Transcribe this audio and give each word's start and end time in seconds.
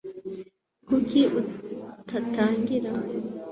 kuki 0.87 1.21
utatangira 1.39 2.89